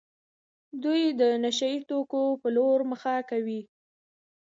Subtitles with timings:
[0.83, 3.61] دوی د نشه يي توکو په لور مخه کوي.